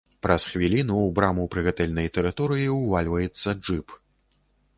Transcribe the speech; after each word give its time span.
Праз 0.25 0.45
хвіліну 0.51 0.95
ў 1.01 1.09
браму 1.19 1.45
прыгатэльнай 1.55 2.07
тэрыторыі 2.17 2.67
ўвальваецца 2.79 3.49
джып. 3.61 3.87